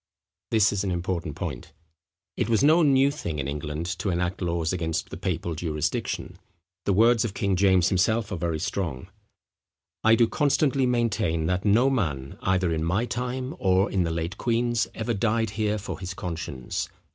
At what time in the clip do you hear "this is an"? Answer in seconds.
0.49-0.89